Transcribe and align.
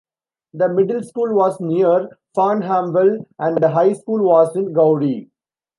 The 0.55 0.67
middle 0.67 1.03
school 1.03 1.31
was 1.35 1.59
near 1.59 2.09
Farnhamville 2.35 3.23
and 3.37 3.57
the 3.61 3.69
high 3.69 3.93
school 3.93 4.23
was 4.25 4.55
in 4.55 4.73
Gowrie. 4.73 5.29